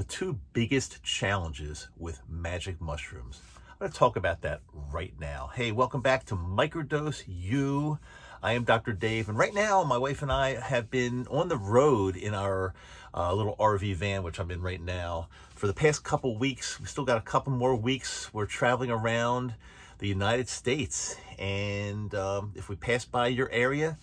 the 0.00 0.04
two 0.04 0.40
biggest 0.54 1.02
challenges 1.02 1.88
with 1.98 2.22
magic 2.26 2.80
mushrooms. 2.80 3.42
I'm 3.68 3.74
going 3.80 3.92
to 3.92 3.98
talk 3.98 4.16
about 4.16 4.40
that 4.40 4.62
right 4.90 5.12
now. 5.20 5.50
Hey, 5.54 5.72
welcome 5.72 6.00
back 6.00 6.24
to 6.26 6.36
Microdose 6.36 7.24
You. 7.28 7.98
I 8.42 8.54
am 8.54 8.64
Dr. 8.64 8.94
Dave, 8.94 9.28
and 9.28 9.36
right 9.36 9.52
now, 9.52 9.84
my 9.84 9.98
wife 9.98 10.22
and 10.22 10.32
I 10.32 10.58
have 10.58 10.90
been 10.90 11.26
on 11.26 11.48
the 11.48 11.58
road 11.58 12.16
in 12.16 12.32
our 12.32 12.72
uh, 13.12 13.34
little 13.34 13.56
RV 13.56 13.94
van, 13.96 14.22
which 14.22 14.40
I'm 14.40 14.50
in 14.50 14.62
right 14.62 14.80
now, 14.80 15.28
for 15.54 15.66
the 15.66 15.74
past 15.74 16.02
couple 16.02 16.34
weeks. 16.34 16.80
We 16.80 16.86
still 16.86 17.04
got 17.04 17.18
a 17.18 17.20
couple 17.20 17.52
more 17.52 17.76
weeks. 17.76 18.32
We're 18.32 18.46
traveling 18.46 18.90
around 18.90 19.52
the 19.98 20.08
United 20.08 20.48
States, 20.48 21.14
and 21.38 22.14
um, 22.14 22.54
if 22.56 22.70
we 22.70 22.76
pass 22.76 23.04
by 23.04 23.26
your 23.26 23.50
area, 23.52 23.98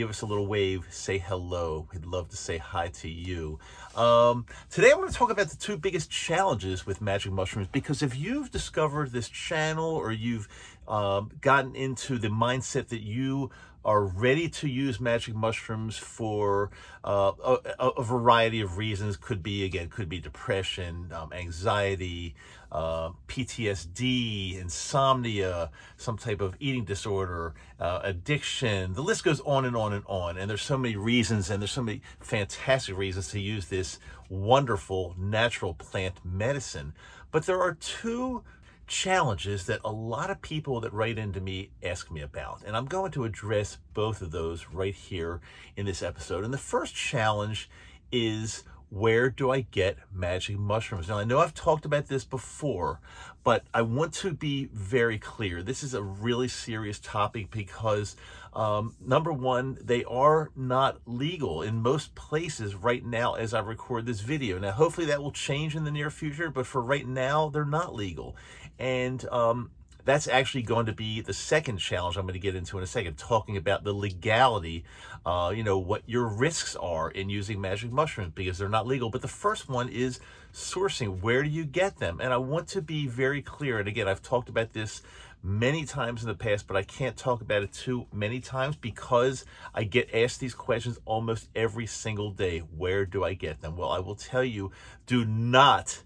give 0.00 0.08
us 0.08 0.22
a 0.22 0.26
little 0.26 0.46
wave, 0.46 0.86
say 0.88 1.18
hello. 1.18 1.86
We'd 1.92 2.06
love 2.06 2.30
to 2.30 2.36
say 2.36 2.56
hi 2.56 2.88
to 2.88 3.08
you. 3.10 3.58
Um, 3.94 4.46
today, 4.70 4.92
I'm 4.92 4.96
going 4.96 5.10
to 5.10 5.14
talk 5.14 5.30
about 5.30 5.50
the 5.50 5.58
two 5.58 5.76
biggest 5.76 6.10
challenges 6.10 6.86
with 6.86 7.02
magic 7.02 7.32
mushrooms 7.32 7.68
because 7.70 8.02
if 8.02 8.16
you've 8.16 8.50
discovered 8.50 9.12
this 9.12 9.28
channel 9.28 9.90
or 9.90 10.10
you've 10.10 10.48
um, 10.88 11.30
gotten 11.42 11.76
into 11.76 12.16
the 12.16 12.28
mindset 12.28 12.88
that 12.88 13.02
you 13.02 13.50
are 13.84 14.04
ready 14.04 14.48
to 14.48 14.68
use 14.68 15.00
magic 15.00 15.34
mushrooms 15.34 15.96
for 15.96 16.70
uh, 17.02 17.32
a, 17.42 17.88
a, 17.88 18.02
variety 18.02 18.60
of 18.60 18.76
reasons. 18.76 19.16
Could 19.16 19.42
be, 19.42 19.64
again, 19.64 19.88
could 19.88 20.08
be 20.08 20.20
depression, 20.20 21.10
um, 21.14 21.32
anxiety, 21.32 22.34
uh, 22.70 23.10
PTSD, 23.26 24.60
insomnia, 24.60 25.70
some 25.96 26.18
type 26.18 26.40
of 26.40 26.56
eating 26.60 26.84
disorder, 26.84 27.54
uh, 27.78 28.00
addiction. 28.02 28.92
The 28.92 29.02
list 29.02 29.24
goes 29.24 29.40
on 29.40 29.64
and 29.64 29.76
on 29.76 29.94
and 29.94 30.04
on. 30.06 30.36
And 30.36 30.50
there's 30.50 30.62
so 30.62 30.76
many 30.76 30.96
reasons, 30.96 31.48
and 31.48 31.62
there's 31.62 31.72
so 31.72 31.82
many 31.82 32.02
fantastic 32.20 32.96
reasons 32.96 33.28
to 33.28 33.40
use 33.40 33.66
this 33.66 33.98
wonderful 34.28 35.14
natural 35.18 35.74
plant 35.74 36.16
medicine. 36.24 36.92
But 37.30 37.46
there 37.46 37.60
are 37.60 37.74
two 37.74 38.42
challenges 38.90 39.66
that 39.66 39.80
a 39.84 39.92
lot 39.92 40.30
of 40.30 40.42
people 40.42 40.80
that 40.80 40.92
write 40.92 41.16
into 41.16 41.40
me 41.40 41.70
ask 41.82 42.10
me 42.10 42.20
about. 42.20 42.60
And 42.66 42.76
I'm 42.76 42.86
going 42.86 43.12
to 43.12 43.24
address 43.24 43.78
both 43.94 44.20
of 44.20 44.32
those 44.32 44.66
right 44.66 44.94
here 44.94 45.40
in 45.76 45.86
this 45.86 46.02
episode. 46.02 46.44
And 46.44 46.52
the 46.52 46.58
first 46.58 46.94
challenge 46.94 47.70
is 48.10 48.64
where 48.90 49.30
do 49.30 49.52
I 49.52 49.60
get 49.60 49.98
magic 50.12 50.58
mushrooms? 50.58 51.08
Now, 51.08 51.18
I 51.18 51.24
know 51.24 51.38
I've 51.38 51.54
talked 51.54 51.84
about 51.84 52.08
this 52.08 52.24
before, 52.24 52.98
but 53.44 53.64
I 53.72 53.82
want 53.82 54.12
to 54.14 54.32
be 54.32 54.68
very 54.72 55.16
clear. 55.18 55.62
This 55.62 55.84
is 55.84 55.94
a 55.94 56.02
really 56.02 56.48
serious 56.48 56.98
topic 56.98 57.52
because, 57.52 58.16
um, 58.52 58.96
number 59.00 59.32
one, 59.32 59.78
they 59.80 60.02
are 60.04 60.50
not 60.56 60.98
legal 61.06 61.62
in 61.62 61.80
most 61.80 62.16
places 62.16 62.74
right 62.74 63.04
now 63.04 63.34
as 63.34 63.54
I 63.54 63.60
record 63.60 64.06
this 64.06 64.20
video. 64.20 64.58
Now, 64.58 64.72
hopefully 64.72 65.06
that 65.06 65.22
will 65.22 65.30
change 65.30 65.76
in 65.76 65.84
the 65.84 65.92
near 65.92 66.10
future, 66.10 66.50
but 66.50 66.66
for 66.66 66.82
right 66.82 67.06
now, 67.06 67.48
they're 67.48 67.64
not 67.64 67.94
legal. 67.94 68.34
And 68.80 69.24
um, 69.28 69.70
that's 70.04 70.26
actually 70.26 70.62
going 70.62 70.86
to 70.86 70.92
be 70.92 71.20
the 71.20 71.34
second 71.34 71.76
challenge 71.76 72.16
I'm 72.16 72.24
going 72.24 72.32
to 72.32 72.40
get 72.40 72.54
into 72.54 72.78
in 72.78 72.82
a 72.82 72.86
second, 72.86 73.18
talking 73.18 73.56
about 73.56 73.84
the 73.84 73.92
legality, 73.92 74.84
uh, 75.26 75.52
you 75.54 75.62
know, 75.62 75.78
what 75.78 76.02
your 76.06 76.26
risks 76.26 76.74
are 76.76 77.10
in 77.10 77.28
using 77.28 77.60
magic 77.60 77.92
mushrooms 77.92 78.32
because 78.34 78.58
they're 78.58 78.68
not 78.68 78.86
legal. 78.86 79.10
But 79.10 79.22
the 79.22 79.28
first 79.28 79.68
one 79.68 79.90
is 79.90 80.18
sourcing. 80.52 81.20
Where 81.20 81.42
do 81.42 81.48
you 81.50 81.64
get 81.64 81.98
them? 81.98 82.20
And 82.20 82.32
I 82.32 82.38
want 82.38 82.68
to 82.68 82.82
be 82.82 83.06
very 83.06 83.42
clear. 83.42 83.78
And 83.78 83.86
again, 83.86 84.08
I've 84.08 84.22
talked 84.22 84.48
about 84.48 84.72
this 84.72 85.02
many 85.42 85.84
times 85.84 86.22
in 86.22 86.28
the 86.28 86.34
past, 86.34 86.66
but 86.66 86.76
I 86.76 86.82
can't 86.82 87.16
talk 87.16 87.40
about 87.42 87.62
it 87.62 87.72
too 87.72 88.06
many 88.12 88.40
times 88.40 88.76
because 88.76 89.44
I 89.74 89.84
get 89.84 90.14
asked 90.14 90.40
these 90.40 90.54
questions 90.54 90.98
almost 91.04 91.48
every 91.54 91.86
single 91.86 92.30
day. 92.30 92.60
Where 92.60 93.04
do 93.04 93.24
I 93.24 93.34
get 93.34 93.60
them? 93.60 93.76
Well, 93.76 93.90
I 93.90 93.98
will 93.98 94.16
tell 94.16 94.44
you, 94.44 94.72
do 95.06 95.24
not, 95.24 96.02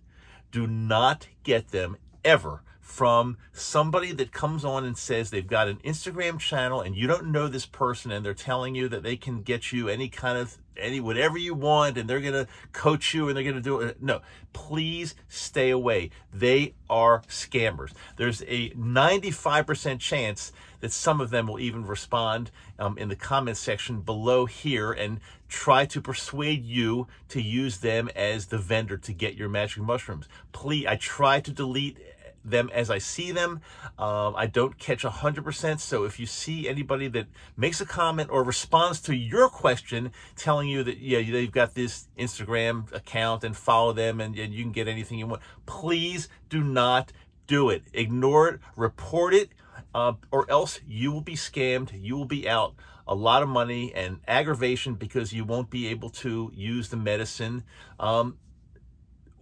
do 0.51 0.67
not 0.67 1.29
get 1.43 1.69
them 1.69 1.97
ever 2.25 2.63
from 2.81 3.37
somebody 3.53 4.13
that 4.13 4.31
comes 4.31 4.65
on 4.65 4.85
and 4.85 4.97
says 4.97 5.31
they've 5.31 5.47
got 5.47 5.69
an 5.69 5.79
Instagram 5.79 6.39
channel 6.39 6.81
and 6.81 6.95
you 6.95 7.07
don't 7.07 7.33
know 7.33 7.49
this 7.49 7.67
person 7.67 8.11
and 8.11 8.25
they're 8.25 8.35
telling 8.35 8.75
you 8.75 8.89
that 8.89 9.03
they 9.03 9.17
can 9.17 9.43
get 9.43 9.73
you 9.73 9.89
any 9.89 10.09
kind 10.09 10.39
of 10.39 10.59
any 10.77 11.01
whatever 11.01 11.39
you 11.39 11.55
want 11.55 11.97
and 11.97 12.09
they're 12.09 12.21
going 12.21 12.35
to 12.35 12.47
coach 12.73 13.15
you 13.15 13.29
and 13.29 13.37
they're 13.37 13.45
going 13.45 13.57
to 13.57 13.63
do 13.63 13.81
it. 13.81 14.03
No 14.03 14.21
please 14.55 15.15
stay 15.29 15.69
away. 15.69 16.09
They 16.33 16.75
are 16.89 17.21
scammers. 17.29 17.93
There's 18.17 18.41
a 18.43 18.71
95% 18.71 19.99
chance 20.01 20.53
that 20.81 20.93
some 20.93 21.21
of 21.21 21.29
them 21.29 21.47
will 21.47 21.61
even 21.61 21.85
respond 21.85 22.51
um, 22.79 22.97
in 22.97 23.09
the 23.09 23.17
comment 23.17 23.59
section 23.59 24.01
below 24.01 24.47
here 24.47 24.93
and 24.93 25.21
try 25.49 25.85
to 25.87 26.01
persuade 26.01 26.65
you 26.65 27.07
to 27.29 27.43
use 27.43 27.79
them 27.79 28.09
as 28.17 28.47
the 28.47 28.59
vendor 28.59 28.97
to 28.97 29.13
get 29.13 29.35
your 29.35 29.49
magic 29.49 29.83
mushrooms. 29.83 30.27
Please 30.53 30.87
i 30.87 30.97
try 30.97 31.41
to 31.41 31.51
delete 31.51 31.99
them 32.45 32.71
as 32.73 32.91
I 32.91 32.99
see 32.99 33.33
them. 33.33 33.61
Um, 33.99 34.35
I 34.37 34.47
don't 34.47 34.79
catch 34.79 35.03
100%. 35.03 35.81
So 35.81 36.05
if 36.05 36.21
you 36.21 36.27
see 36.27 36.69
anybody 36.69 37.09
that 37.09 37.27
makes 37.57 37.81
a 37.81 37.87
comment 37.87 38.31
or 38.31 38.45
responds 38.45 39.01
to 39.03 39.15
your 39.15 39.49
question 39.49 40.13
telling 40.37 40.69
you 40.69 40.83
that, 40.85 40.99
yeah, 40.99 41.23
they've 41.23 41.51
got 41.51 41.75
this 41.75 42.09
Instagram 42.19 42.93
account 42.93 43.45
and 43.45 43.57
follow 43.57 43.93
them 43.93 44.21
and, 44.21 44.39
and 44.39 44.53
you 44.53 44.63
can 44.63 44.73
get 44.73 44.89
anything 44.89 45.19
you 45.19 45.27
want, 45.27 45.43
please 45.67 46.29
do 46.49 46.63
not 46.63 47.13
do 47.47 47.71
it. 47.71 47.83
Ignore 47.93 48.49
it, 48.49 48.61
report 48.77 49.35
it, 49.35 49.51
uh, 49.95 50.15
or 50.31 50.51
else 50.51 50.81
you 50.87 51.13
will 51.13 51.21
be 51.21 51.35
scammed. 51.35 51.91
You 51.95 52.17
will 52.17 52.25
be 52.25 52.49
out 52.49 52.75
a 53.07 53.15
lot 53.15 53.43
of 53.43 53.49
money 53.49 53.95
and 53.95 54.21
aggravation 54.27 54.95
because 54.95 55.33
you 55.33 55.45
won't 55.45 55.71
be 55.71 55.87
able 55.89 56.09
to 56.09 56.51
use 56.55 56.89
the 56.89 56.97
medicine. 56.97 57.65
Um, 58.01 58.39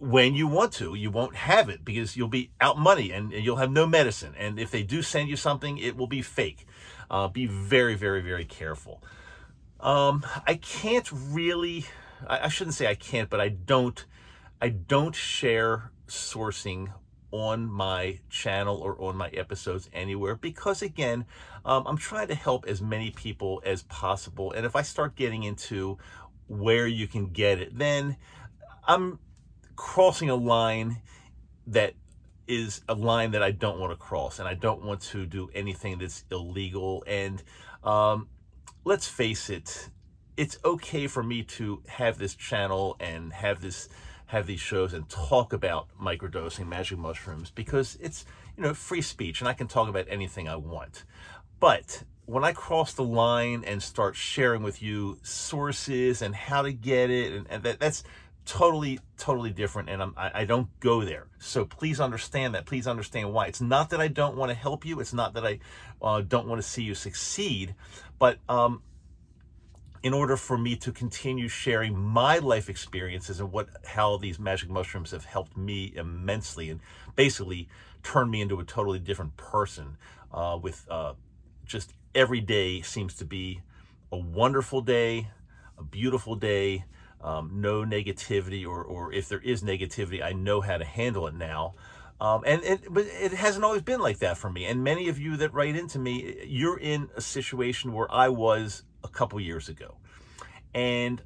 when 0.03 0.35
you 0.35 0.47
want 0.47 0.73
to. 0.73 0.95
You 0.95 1.09
won't 1.09 1.35
have 1.35 1.69
it 1.69 1.85
because 1.85 2.17
you'll 2.17 2.27
be 2.27 2.51
out 2.59 2.77
money 2.77 3.11
and, 3.11 3.31
you'll 3.31 3.55
have 3.55 3.71
no 3.71 3.87
medicine. 3.87 4.35
And 4.37 4.59
if 4.59 4.69
they 4.69 4.83
do 4.83 5.01
send 5.01 5.29
you 5.29 5.37
something, 5.37 5.77
it 5.77 5.95
will 5.95 6.07
be 6.07 6.21
fake. 6.21 6.67
Uh, 7.09 7.29
be 7.29 7.45
very, 7.45 7.95
very, 7.95 8.21
very 8.21 8.43
careful. 8.43 9.01
Um, 9.79 10.25
I 10.45 10.55
can't 10.55 11.09
really. 11.11 11.85
I, 12.27 12.45
I 12.45 12.47
shouldn't 12.49 12.73
say 12.73 12.87
I 12.87 12.95
can't, 12.95 13.29
but 13.29 13.39
I 13.39 13.49
don't. 13.49 14.03
I 14.61 14.69
don't 14.69 15.15
share 15.15 15.91
sourcing 16.07 16.91
on 17.31 17.65
my 17.71 18.19
channel 18.29 18.77
or 18.77 19.01
on 19.01 19.15
my 19.15 19.27
episodes 19.29 19.89
anywhere 19.91 20.35
because 20.35 20.83
again 20.83 21.25
um, 21.65 21.83
i'm 21.87 21.97
trying 21.97 22.27
to 22.27 22.35
help 22.35 22.63
as 22.67 22.79
many 22.79 23.09
people 23.09 23.59
as 23.65 23.81
possible 23.83 24.51
and 24.51 24.67
if 24.67 24.75
i 24.75 24.83
start 24.83 25.15
getting 25.15 25.41
into 25.41 25.97
where 26.47 26.85
you 26.85 27.07
can 27.07 27.25
get 27.25 27.59
it 27.59 27.75
then 27.75 28.15
i'm 28.87 29.17
crossing 29.75 30.29
a 30.29 30.35
line 30.35 31.01
that 31.67 31.93
is 32.47 32.81
a 32.89 32.93
line 32.93 33.31
that 33.31 33.43
I 33.43 33.51
don't 33.51 33.79
want 33.79 33.91
to 33.91 33.97
cross, 33.97 34.39
and 34.39 34.47
I 34.47 34.53
don't 34.53 34.83
want 34.83 35.01
to 35.01 35.25
do 35.25 35.49
anything 35.53 35.97
that's 35.97 36.25
illegal. 36.31 37.03
And 37.07 37.41
um, 37.83 38.27
let's 38.83 39.07
face 39.07 39.49
it, 39.49 39.89
it's 40.35 40.57
okay 40.65 41.07
for 41.07 41.23
me 41.23 41.43
to 41.43 41.81
have 41.87 42.17
this 42.17 42.35
channel 42.35 42.95
and 42.99 43.31
have 43.33 43.61
this 43.61 43.89
have 44.27 44.47
these 44.47 44.59
shows 44.59 44.93
and 44.93 45.07
talk 45.09 45.53
about 45.53 45.87
microdosing 46.01 46.67
magic 46.67 46.97
mushrooms 46.97 47.51
because 47.51 47.97
it's 48.01 48.25
you 48.57 48.63
know 48.63 48.73
free 48.73 49.01
speech 49.01 49.41
and 49.41 49.47
I 49.47 49.53
can 49.53 49.67
talk 49.67 49.87
about 49.89 50.05
anything 50.09 50.49
I 50.49 50.55
want. 50.55 51.03
But 51.59 52.03
when 52.25 52.43
I 52.43 52.51
cross 52.51 52.93
the 52.93 53.03
line 53.03 53.63
and 53.65 53.83
start 53.83 54.15
sharing 54.15 54.63
with 54.63 54.81
you 54.81 55.19
sources 55.23 56.21
and 56.21 56.33
how 56.33 56.61
to 56.61 56.71
get 56.71 57.09
it, 57.09 57.33
and, 57.33 57.47
and 57.49 57.63
that, 57.63 57.79
that's 57.79 58.03
totally 58.45 58.99
totally 59.17 59.51
different 59.51 59.89
and 59.89 60.01
I'm, 60.01 60.13
I, 60.17 60.41
I 60.41 60.45
don't 60.45 60.67
go 60.79 61.03
there. 61.03 61.27
So 61.39 61.65
please 61.65 61.99
understand 61.99 62.55
that. 62.55 62.65
Please 62.65 62.87
understand 62.87 63.33
why. 63.33 63.47
It's 63.47 63.61
not 63.61 63.89
that 63.91 64.01
i 64.01 64.07
don't 64.07 64.35
want 64.35 64.49
to 64.49 64.55
help 64.55 64.85
you. 64.85 64.99
It's 64.99 65.13
not 65.13 65.33
that 65.35 65.45
i 65.45 65.59
uh, 66.01 66.21
don't 66.21 66.47
want 66.47 66.61
to 66.61 66.67
see 66.67 66.83
you 66.83 66.95
succeed 66.95 67.75
but 68.19 68.39
um, 68.47 68.81
in 70.03 70.13
order 70.13 70.35
for 70.35 70.57
me 70.57 70.75
to 70.75 70.91
continue 70.91 71.47
sharing 71.47 71.97
my 71.97 72.37
life 72.37 72.69
experiences 72.69 73.39
and 73.39 73.51
what 73.51 73.69
how 73.85 74.17
these 74.17 74.37
magic 74.37 74.69
mushrooms 74.69 75.11
have 75.11 75.25
helped 75.25 75.57
me 75.57 75.93
immensely 75.95 76.69
and 76.69 76.81
basically 77.15 77.67
turned 78.03 78.29
me 78.29 78.41
into 78.41 78.59
a 78.59 78.63
totally 78.65 78.99
different 78.99 79.35
person 79.37 79.97
uh, 80.33 80.59
with 80.61 80.85
uh, 80.89 81.13
just 81.65 81.93
every 82.13 82.41
day 82.41 82.81
seems 82.81 83.13
to 83.15 83.25
be 83.25 83.61
a 84.11 84.17
wonderful 84.17 84.81
day 84.81 85.29
a 85.77 85.83
beautiful 85.83 86.35
day 86.35 86.83
um, 87.23 87.49
no 87.53 87.83
negativity, 87.83 88.67
or, 88.67 88.83
or 88.83 89.13
if 89.13 89.29
there 89.29 89.39
is 89.39 89.63
negativity, 89.63 90.21
I 90.21 90.33
know 90.33 90.61
how 90.61 90.77
to 90.77 90.85
handle 90.85 91.27
it 91.27 91.33
now. 91.33 91.73
Um, 92.19 92.43
and 92.45 92.63
it, 92.63 92.81
but 92.89 93.05
it 93.05 93.33
hasn't 93.33 93.65
always 93.65 93.81
been 93.81 93.99
like 93.99 94.19
that 94.19 94.37
for 94.37 94.49
me. 94.49 94.65
And 94.65 94.83
many 94.83 95.09
of 95.09 95.17
you 95.19 95.37
that 95.37 95.53
write 95.53 95.75
into 95.75 95.99
me, 95.99 96.43
you're 96.45 96.77
in 96.77 97.09
a 97.15 97.21
situation 97.21 97.91
where 97.91 98.09
I 98.11 98.29
was 98.29 98.83
a 99.03 99.07
couple 99.07 99.39
years 99.39 99.67
ago. 99.67 99.97
And 100.73 101.21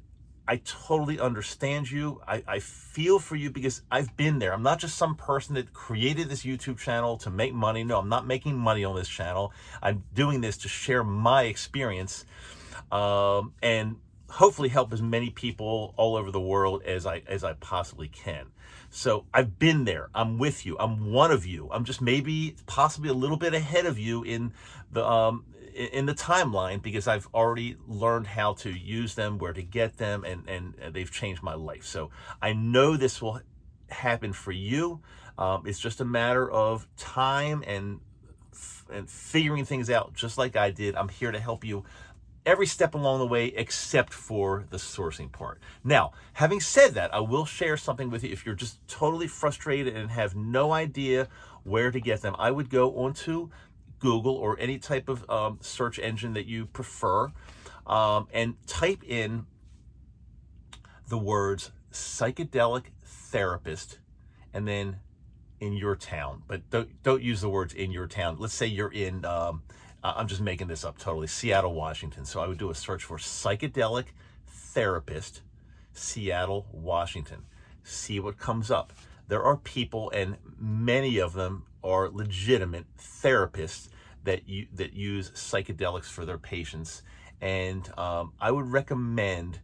I 0.48 0.56
totally 0.64 1.20
understand 1.20 1.90
you. 1.90 2.22
I, 2.26 2.42
I 2.48 2.58
feel 2.60 3.18
for 3.18 3.36
you 3.36 3.50
because 3.50 3.82
I've 3.90 4.16
been 4.16 4.38
there. 4.38 4.54
I'm 4.54 4.62
not 4.62 4.78
just 4.78 4.96
some 4.96 5.14
person 5.14 5.54
that 5.56 5.74
created 5.74 6.30
this 6.30 6.42
YouTube 6.42 6.78
channel 6.78 7.18
to 7.18 7.30
make 7.30 7.52
money. 7.52 7.84
No, 7.84 7.98
I'm 7.98 8.08
not 8.08 8.26
making 8.26 8.56
money 8.56 8.82
on 8.82 8.96
this 8.96 9.08
channel. 9.08 9.52
I'm 9.82 10.04
doing 10.14 10.40
this 10.40 10.56
to 10.58 10.68
share 10.68 11.04
my 11.04 11.42
experience. 11.42 12.24
Um, 12.90 13.52
and 13.62 13.96
hopefully 14.28 14.68
help 14.68 14.92
as 14.92 15.00
many 15.00 15.30
people 15.30 15.94
all 15.96 16.16
over 16.16 16.30
the 16.30 16.40
world 16.40 16.82
as 16.84 17.06
I 17.06 17.22
as 17.26 17.44
I 17.44 17.54
possibly 17.54 18.08
can. 18.08 18.46
So 18.90 19.24
I've 19.34 19.58
been 19.58 19.84
there. 19.84 20.08
I'm 20.14 20.38
with 20.38 20.64
you. 20.64 20.76
I'm 20.78 21.12
one 21.12 21.30
of 21.30 21.44
you. 21.46 21.68
I'm 21.70 21.84
just 21.84 22.00
maybe 22.00 22.56
possibly 22.66 23.10
a 23.10 23.14
little 23.14 23.36
bit 23.36 23.54
ahead 23.54 23.86
of 23.86 23.98
you 23.98 24.22
in 24.22 24.52
the 24.90 25.06
um, 25.06 25.44
in 25.74 26.06
the 26.06 26.14
timeline 26.14 26.82
because 26.82 27.06
I've 27.06 27.28
already 27.32 27.76
learned 27.86 28.26
how 28.26 28.54
to 28.54 28.70
use 28.70 29.14
them, 29.14 29.38
where 29.38 29.52
to 29.52 29.62
get 29.62 29.98
them, 29.98 30.24
and 30.24 30.48
and 30.48 30.74
they've 30.92 31.10
changed 31.10 31.42
my 31.42 31.54
life. 31.54 31.84
So 31.84 32.10
I 32.40 32.52
know 32.52 32.96
this 32.96 33.22
will 33.22 33.40
happen 33.88 34.32
for 34.32 34.52
you. 34.52 35.00
Um, 35.38 35.64
it's 35.66 35.78
just 35.78 36.00
a 36.00 36.04
matter 36.04 36.50
of 36.50 36.86
time 36.96 37.62
and 37.66 38.00
and 38.90 39.08
figuring 39.08 39.64
things 39.64 39.90
out, 39.90 40.14
just 40.14 40.38
like 40.38 40.56
I 40.56 40.70
did. 40.70 40.96
I'm 40.96 41.08
here 41.08 41.30
to 41.30 41.38
help 41.38 41.64
you 41.64 41.84
every 42.48 42.66
step 42.66 42.94
along 42.94 43.18
the 43.18 43.26
way 43.26 43.48
except 43.48 44.14
for 44.14 44.64
the 44.70 44.78
sourcing 44.78 45.30
part. 45.30 45.60
Now, 45.84 46.12
having 46.32 46.60
said 46.60 46.94
that, 46.94 47.12
I 47.14 47.20
will 47.20 47.44
share 47.44 47.76
something 47.76 48.08
with 48.08 48.24
you. 48.24 48.32
If 48.32 48.46
you're 48.46 48.54
just 48.54 48.78
totally 48.88 49.26
frustrated 49.26 49.94
and 49.94 50.10
have 50.10 50.34
no 50.34 50.72
idea 50.72 51.28
where 51.64 51.90
to 51.90 52.00
get 52.00 52.22
them, 52.22 52.34
I 52.38 52.50
would 52.50 52.70
go 52.70 52.96
onto 52.96 53.50
Google 53.98 54.34
or 54.34 54.58
any 54.58 54.78
type 54.78 55.10
of 55.10 55.28
um, 55.28 55.58
search 55.60 55.98
engine 55.98 56.32
that 56.32 56.46
you 56.46 56.64
prefer 56.64 57.30
um, 57.86 58.28
and 58.32 58.54
type 58.66 59.04
in 59.06 59.44
the 61.08 61.18
words 61.18 61.70
psychedelic 61.92 62.84
therapist 63.04 63.98
and 64.54 64.66
then 64.66 65.00
in 65.60 65.74
your 65.74 65.96
town. 65.96 66.44
But 66.48 66.70
don't, 66.70 67.02
don't 67.02 67.22
use 67.22 67.42
the 67.42 67.50
words 67.50 67.74
in 67.74 67.90
your 67.90 68.06
town. 68.06 68.36
Let's 68.38 68.54
say 68.54 68.66
you're 68.66 68.92
in. 68.92 69.26
Um, 69.26 69.62
I'm 70.02 70.28
just 70.28 70.40
making 70.40 70.68
this 70.68 70.84
up 70.84 70.98
totally. 70.98 71.26
Seattle, 71.26 71.74
Washington. 71.74 72.24
So 72.24 72.40
I 72.40 72.46
would 72.46 72.58
do 72.58 72.70
a 72.70 72.74
search 72.74 73.04
for 73.04 73.18
psychedelic 73.18 74.06
therapist, 74.46 75.42
Seattle, 75.92 76.66
Washington. 76.72 77.44
See 77.82 78.20
what 78.20 78.38
comes 78.38 78.70
up. 78.70 78.92
There 79.28 79.42
are 79.42 79.56
people, 79.56 80.10
and 80.10 80.36
many 80.58 81.18
of 81.18 81.32
them 81.32 81.64
are 81.82 82.08
legitimate 82.08 82.86
therapists 82.96 83.88
that 84.24 84.48
you 84.48 84.66
that 84.74 84.92
use 84.92 85.30
psychedelics 85.30 86.06
for 86.06 86.24
their 86.24 86.38
patients. 86.38 87.02
And 87.40 87.88
um, 87.98 88.32
I 88.40 88.50
would 88.50 88.70
recommend 88.72 89.60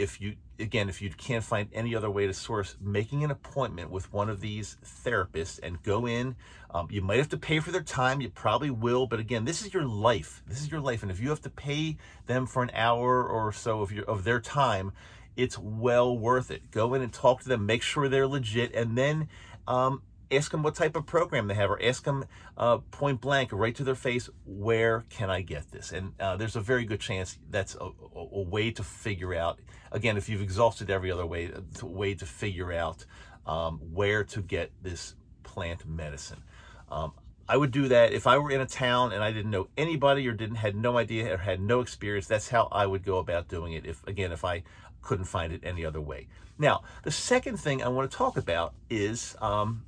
if 0.00 0.20
you 0.20 0.34
again 0.58 0.88
if 0.88 1.02
you 1.02 1.10
can't 1.10 1.44
find 1.44 1.68
any 1.74 1.94
other 1.94 2.10
way 2.10 2.26
to 2.26 2.32
source 2.32 2.76
making 2.80 3.22
an 3.22 3.30
appointment 3.30 3.90
with 3.90 4.10
one 4.12 4.30
of 4.30 4.40
these 4.40 4.78
therapists 5.04 5.60
and 5.62 5.82
go 5.82 6.06
in 6.06 6.34
um, 6.70 6.88
you 6.90 7.02
might 7.02 7.18
have 7.18 7.28
to 7.28 7.36
pay 7.36 7.60
for 7.60 7.70
their 7.70 7.82
time 7.82 8.20
you 8.20 8.30
probably 8.30 8.70
will 8.70 9.06
but 9.06 9.20
again 9.20 9.44
this 9.44 9.62
is 9.62 9.74
your 9.74 9.84
life. 9.84 10.42
This 10.46 10.60
is 10.60 10.70
your 10.70 10.80
life 10.80 11.02
and 11.02 11.10
if 11.10 11.20
you 11.20 11.28
have 11.28 11.42
to 11.42 11.50
pay 11.50 11.98
them 12.26 12.46
for 12.46 12.62
an 12.62 12.70
hour 12.72 13.22
or 13.22 13.52
so 13.52 13.82
of 13.82 13.92
your 13.92 14.04
of 14.04 14.24
their 14.24 14.40
time 14.40 14.92
it's 15.36 15.58
well 15.58 16.16
worth 16.18 16.50
it. 16.50 16.70
Go 16.70 16.94
in 16.94 17.02
and 17.02 17.12
talk 17.12 17.42
to 17.42 17.48
them 17.48 17.66
make 17.66 17.82
sure 17.82 18.08
they're 18.08 18.26
legit 18.26 18.74
and 18.74 18.96
then 18.96 19.28
um, 19.68 20.02
ask 20.30 20.50
them 20.50 20.62
what 20.62 20.74
type 20.74 20.96
of 20.96 21.06
program 21.06 21.48
they 21.48 21.54
have 21.54 21.70
or 21.70 21.82
ask 21.82 22.04
them 22.04 22.24
uh, 22.56 22.78
point 22.90 23.20
blank 23.20 23.50
right 23.52 23.74
to 23.74 23.84
their 23.84 23.94
face 23.94 24.28
where 24.46 25.04
can 25.10 25.30
i 25.30 25.40
get 25.40 25.70
this 25.70 25.92
and 25.92 26.12
uh, 26.20 26.36
there's 26.36 26.56
a 26.56 26.60
very 26.60 26.84
good 26.84 27.00
chance 27.00 27.38
that's 27.50 27.74
a, 27.74 27.90
a, 28.14 28.42
way 28.42 28.70
to 28.70 28.82
figure 28.82 29.34
out 29.34 29.58
again 29.92 30.16
if 30.16 30.28
you've 30.28 30.42
exhausted 30.42 30.90
every 30.90 31.10
other 31.10 31.26
way 31.26 31.50
a 31.80 31.86
way 31.86 32.14
to 32.14 32.26
figure 32.26 32.72
out 32.72 33.04
um, 33.46 33.78
where 33.92 34.22
to 34.24 34.40
get 34.40 34.70
this 34.82 35.14
plant 35.42 35.86
medicine 35.86 36.42
um, 36.90 37.12
I 37.48 37.56
would 37.56 37.72
do 37.72 37.88
that 37.88 38.12
if 38.12 38.28
I 38.28 38.38
were 38.38 38.52
in 38.52 38.60
a 38.60 38.66
town 38.66 39.12
and 39.12 39.24
I 39.24 39.32
didn't 39.32 39.50
know 39.50 39.66
anybody 39.76 40.28
or 40.28 40.32
didn't 40.32 40.54
had 40.54 40.76
no 40.76 40.96
idea 40.96 41.34
or 41.34 41.38
had 41.38 41.60
no 41.60 41.80
experience. 41.80 42.28
That's 42.28 42.48
how 42.48 42.68
I 42.70 42.86
would 42.86 43.04
go 43.04 43.18
about 43.18 43.48
doing 43.48 43.72
it. 43.72 43.84
If 43.84 44.06
again, 44.06 44.30
if 44.30 44.44
I 44.44 44.62
couldn't 45.02 45.24
find 45.24 45.52
it 45.52 45.60
any 45.64 45.84
other 45.84 46.00
way. 46.00 46.28
Now, 46.58 46.82
the 47.02 47.10
second 47.10 47.56
thing 47.56 47.82
I 47.82 47.88
want 47.88 48.10
to 48.10 48.16
talk 48.16 48.36
about 48.36 48.74
is 48.88 49.34
um, 49.40 49.82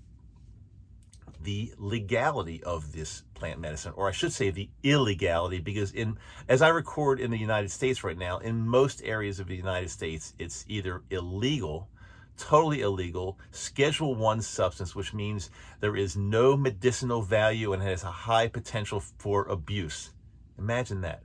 the 1.43 1.73
legality 1.79 2.63
of 2.65 2.93
this 2.93 3.23
plant 3.35 3.61
medicine, 3.61 3.93
or 3.97 4.09
I 4.09 4.13
should 4.13 4.33
say 4.33 4.51
the 4.51 4.71
illegality, 4.83 5.59
because 5.59 5.93
in 5.93 6.19
as 6.49 6.63
I 6.63 6.69
record 6.69 7.21
in 7.21 7.31
the 7.31 7.39
United 7.39 7.71
States 7.71 8.05
right 8.05 8.19
now, 8.19 8.39
in 8.39 8.67
most 8.67 9.03
areas 9.05 9.41
of 9.41 9.49
the 9.49 9.57
United 9.57 9.91
States, 9.91 10.35
it's 10.39 10.65
either 10.69 11.03
illegal, 11.11 11.89
totally 12.37 12.81
illegal, 12.83 13.39
Schedule 13.51 14.15
One 14.15 14.41
substance, 14.43 14.95
which 14.95 15.15
means 15.15 15.51
there 15.81 15.97
is 15.97 16.17
no 16.17 16.57
medicinal 16.57 17.23
value 17.23 17.73
and 17.73 17.83
has 17.83 18.05
a 18.05 18.11
high 18.11 18.49
potential 18.49 19.01
for 19.19 19.45
abuse. 19.49 20.11
Imagine 20.59 21.01
that. 21.03 21.23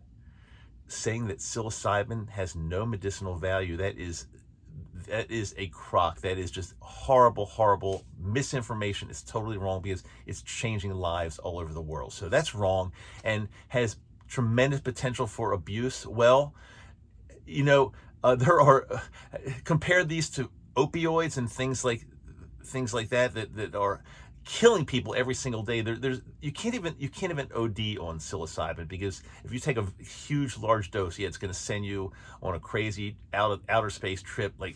Saying 0.88 1.28
that 1.28 1.40
psilocybin 1.40 2.30
has 2.30 2.56
no 2.56 2.86
medicinal 2.86 3.36
value, 3.36 3.78
that 3.78 3.98
is 3.98 4.28
that 5.08 5.32
is 5.32 5.54
a 5.58 5.68
crock. 5.68 6.22
That 6.22 6.38
is 6.38 6.52
just 6.52 6.74
horrible, 6.80 7.46
horrible 7.46 8.06
misinformation. 8.20 9.10
It's 9.10 9.24
totally 9.24 9.58
wrong 9.58 9.82
because 9.82 10.04
it's 10.26 10.42
changing 10.42 10.94
lives 10.94 11.40
all 11.40 11.60
over 11.60 11.74
the 11.74 11.82
world. 11.82 12.14
So 12.14 12.30
that's 12.30 12.54
wrong 12.54 12.92
and 13.24 13.48
has 13.70 13.98
tremendous 14.28 14.82
potential 14.82 15.28
for 15.28 15.54
abuse. 15.54 16.06
Well, 16.06 16.54
you 17.46 17.64
know, 17.64 17.94
uh, 18.24 18.36
there 18.44 18.62
are 18.62 18.88
uh, 18.92 19.00
compare 19.64 20.04
these 20.04 20.30
to 20.32 20.50
opioids 20.76 21.38
and 21.38 21.52
things 21.52 21.84
like 21.84 22.06
things 22.64 22.94
like 22.94 23.10
that 23.10 23.34
that, 23.34 23.56
that 23.56 23.76
are 23.76 24.04
killing 24.48 24.86
people 24.86 25.14
every 25.16 25.34
single 25.34 25.62
day. 25.62 25.82
There, 25.82 25.96
there's 25.96 26.22
you 26.42 26.52
can't 26.52 26.76
even 26.76 26.96
you 26.98 27.10
can't 27.10 27.32
even 27.32 27.48
OD 27.54 27.98
on 28.00 28.20
psilocybin 28.20 28.88
because 28.88 29.22
if 29.44 29.54
you 29.54 29.60
take 29.60 29.78
a 29.78 29.86
huge 30.02 30.58
large 30.58 30.92
dose, 30.92 31.20
yeah, 31.20 31.28
it's 31.28 31.38
going 31.38 31.54
to 31.54 31.60
send 31.60 31.86
you 31.86 32.12
on 32.42 32.56
a 32.56 32.60
crazy 32.60 33.18
out 33.34 33.52
of 33.52 33.62
outer 33.70 33.90
space 33.90 34.22
trip 34.22 34.54
like 34.60 34.76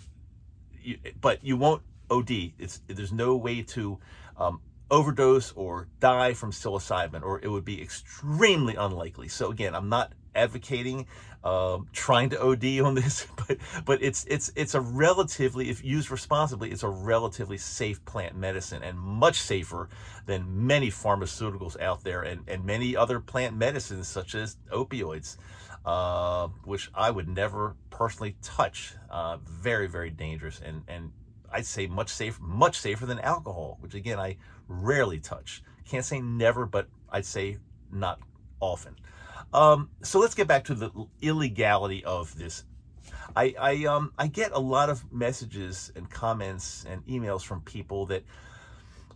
you, 0.83 0.97
but 1.19 1.43
you 1.43 1.57
won't 1.57 1.81
OD. 2.09 2.31
It's 2.59 2.81
there's 2.87 3.13
no 3.13 3.35
way 3.35 3.61
to 3.63 3.99
um, 4.37 4.61
overdose 4.89 5.53
or 5.53 5.87
die 5.99 6.33
from 6.33 6.51
psilocybin, 6.51 7.23
or 7.23 7.39
it 7.41 7.47
would 7.47 7.65
be 7.65 7.81
extremely 7.81 8.75
unlikely. 8.75 9.29
So 9.29 9.49
again, 9.49 9.73
I'm 9.73 9.89
not 9.89 10.13
advocating 10.35 11.07
um, 11.43 11.87
trying 11.91 12.29
to 12.31 12.41
OD 12.41 12.79
on 12.83 12.95
this, 12.95 13.27
but 13.35 13.57
but 13.85 14.03
it's 14.03 14.25
it's 14.25 14.51
it's 14.55 14.75
a 14.75 14.81
relatively, 14.81 15.69
if 15.69 15.83
used 15.83 16.11
responsibly, 16.11 16.71
it's 16.71 16.83
a 16.83 16.89
relatively 16.89 17.57
safe 17.57 18.03
plant 18.05 18.35
medicine 18.35 18.83
and 18.83 18.99
much 18.99 19.39
safer 19.39 19.89
than 20.25 20.67
many 20.67 20.89
pharmaceuticals 20.89 21.79
out 21.81 22.03
there 22.03 22.21
and 22.21 22.47
and 22.47 22.65
many 22.65 22.95
other 22.95 23.19
plant 23.19 23.55
medicines 23.55 24.07
such 24.07 24.35
as 24.35 24.57
opioids 24.71 25.37
uh, 25.85 26.47
which 26.63 26.89
I 26.93 27.11
would 27.11 27.27
never 27.27 27.75
personally 27.89 28.35
touch. 28.41 28.93
Uh, 29.09 29.37
very, 29.43 29.87
very 29.87 30.09
dangerous, 30.09 30.61
and 30.63 30.83
and 30.87 31.11
I'd 31.51 31.65
say 31.65 31.87
much 31.87 32.09
safer, 32.09 32.41
much 32.41 32.79
safer 32.79 33.05
than 33.05 33.19
alcohol, 33.19 33.77
which 33.81 33.93
again 33.93 34.19
I 34.19 34.37
rarely 34.67 35.19
touch. 35.19 35.63
Can't 35.85 36.05
say 36.05 36.21
never, 36.21 36.65
but 36.65 36.87
I'd 37.09 37.25
say 37.25 37.57
not 37.91 38.19
often. 38.59 38.95
Um, 39.53 39.89
so 40.01 40.19
let's 40.19 40.35
get 40.35 40.47
back 40.47 40.63
to 40.65 40.75
the 40.75 40.91
illegality 41.21 42.05
of 42.05 42.37
this. 42.37 42.63
I 43.35 43.55
I 43.59 43.85
um 43.85 44.13
I 44.17 44.27
get 44.27 44.51
a 44.51 44.59
lot 44.59 44.89
of 44.89 45.11
messages 45.11 45.91
and 45.95 46.09
comments 46.09 46.85
and 46.87 47.05
emails 47.05 47.43
from 47.43 47.61
people 47.61 48.05
that 48.07 48.23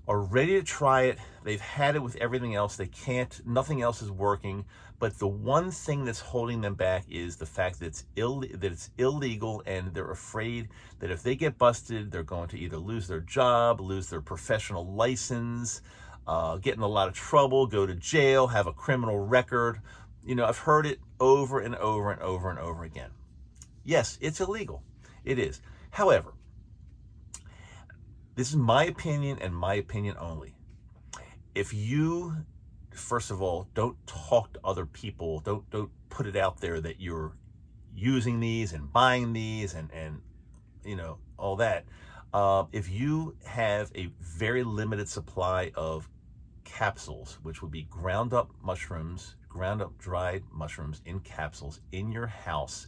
are 0.08 0.20
ready 0.20 0.54
to 0.54 0.64
try 0.64 1.04
it. 1.04 1.18
They've 1.44 1.60
had 1.60 1.96
it 1.96 2.04
with 2.04 2.16
everything 2.18 2.56
else. 2.56 2.76
They 2.76 2.88
can't, 2.88 3.42
nothing 3.46 3.82
else 3.82 4.02
is 4.02 4.12
working. 4.12 4.66
But 5.00 5.20
the 5.20 5.28
one 5.28 5.72
thing 5.72 6.06
that's 6.06 6.20
holding 6.20 6.62
them 6.62 6.76
back 6.76 7.06
is 7.10 7.36
the 7.36 7.46
fact 7.46 7.80
that 7.80 7.88
it's, 7.88 8.06
Ill, 8.16 8.42
that 8.42 8.72
it's 8.72 8.92
illegal 8.98 9.62
and 9.66 9.94
they're 9.94 10.12
afraid 10.12 10.70
that 11.00 11.12
if 11.12 11.22
they 11.22 11.36
get 11.36 11.58
busted, 11.58 12.12
they're 12.12 12.24
going 12.24 12.48
to 12.50 12.58
either 12.58 12.78
lose 12.78 13.08
their 13.08 13.20
job, 13.20 13.82
lose 13.82 14.10
their 14.10 14.22
professional 14.22 14.86
license, 14.94 15.82
uh, 16.28 16.58
get 16.58 16.76
in 16.76 16.82
a 16.82 16.88
lot 16.88 17.08
of 17.08 17.14
trouble, 17.14 17.68
go 17.68 17.86
to 17.86 17.96
jail, 17.96 18.48
have 18.48 18.68
a 18.68 18.74
criminal 18.74 19.20
record. 19.20 19.82
You 20.24 20.36
know, 20.36 20.46
I've 20.46 20.58
heard 20.58 20.86
it 20.86 21.00
over 21.20 21.60
and 21.60 21.76
over 21.76 22.12
and 22.12 22.22
over 22.22 22.50
and 22.50 22.60
over 22.60 22.84
again. 22.84 23.10
Yes, 23.84 24.18
it's 24.22 24.40
illegal. 24.40 24.82
It 25.26 25.40
is. 25.40 25.62
However, 25.92 26.34
this 28.36 28.50
is 28.50 28.56
my 28.56 28.86
opinion 28.86 29.38
and 29.42 29.56
my 29.56 29.76
opinion 29.76 30.16
only. 30.20 30.56
If 31.54 31.74
you, 31.74 32.36
first 32.92 33.32
of 33.32 33.42
all, 33.42 33.68
don't 33.74 33.96
talk 34.06 34.54
to 34.54 34.60
other 34.64 34.86
people, 34.86 35.40
don't 35.40 35.70
don't 35.70 35.92
put 36.10 36.28
it 36.28 36.36
out 36.36 36.60
there 36.60 36.82
that 36.82 37.00
you're 37.00 37.34
using 37.96 38.40
these 38.42 38.74
and 38.74 38.92
buying 38.92 39.32
these 39.32 39.74
and 39.74 39.90
and 39.92 40.22
you 40.84 40.96
know 40.96 41.18
all 41.38 41.56
that. 41.58 41.86
Uh, 42.34 42.66
if 42.74 42.90
you 42.90 43.34
have 43.46 43.90
a 43.96 44.10
very 44.20 44.64
limited 44.64 45.08
supply 45.08 45.72
of 45.76 46.10
capsules, 46.66 47.40
which 47.44 47.62
would 47.62 47.72
be 47.72 47.84
ground 47.84 48.34
up 48.34 48.52
mushrooms, 48.62 49.38
ground 49.48 49.82
up 49.82 49.98
dried 49.98 50.44
mushrooms 50.52 51.02
in 51.06 51.22
capsules 51.22 51.80
in 51.94 52.12
your 52.12 52.28
house, 52.28 52.88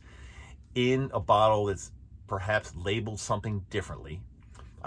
in 0.75 1.09
a 1.13 1.19
bottle 1.19 1.65
that's 1.65 1.91
perhaps 2.27 2.75
labeled 2.75 3.21
something 3.21 3.65
differently, 3.69 4.21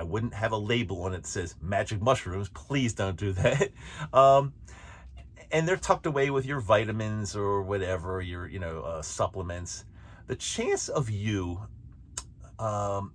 I 0.00 0.02
wouldn't 0.02 0.32
have 0.32 0.52
a 0.52 0.56
label 0.56 1.02
on 1.02 1.12
it 1.12 1.24
that 1.24 1.26
says 1.26 1.56
magic 1.60 2.00
mushrooms. 2.00 2.48
Please 2.48 2.94
don't 2.94 3.18
do 3.18 3.32
that. 3.32 3.70
Um, 4.14 4.54
and 5.52 5.68
they're 5.68 5.76
tucked 5.76 6.06
away 6.06 6.30
with 6.30 6.46
your 6.46 6.60
vitamins 6.60 7.36
or 7.36 7.62
whatever, 7.62 8.22
your, 8.22 8.46
you 8.46 8.58
know, 8.58 8.80
uh, 8.80 9.02
supplements. 9.02 9.84
the 10.26 10.36
chance 10.36 10.88
of 10.88 11.10
you, 11.10 11.60
um, 12.58 13.12